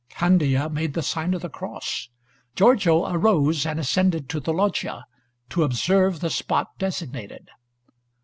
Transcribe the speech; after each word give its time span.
Candia 0.09 0.67
made 0.67 0.95
the 0.95 1.03
sign 1.03 1.35
of 1.35 1.43
the 1.43 1.47
cross. 1.49 2.09
Giorgio 2.55 3.05
arose 3.07 3.67
and 3.67 3.79
ascended 3.79 4.29
to 4.29 4.39
the 4.39 4.51
loggia, 4.51 5.05
to 5.49 5.61
observe 5.61 6.21
the 6.21 6.31
spot 6.31 6.69
designated. 6.79 7.51